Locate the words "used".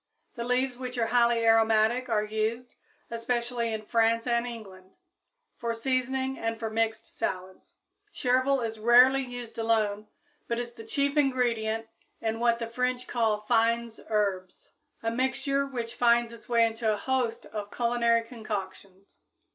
2.23-2.73, 9.21-9.59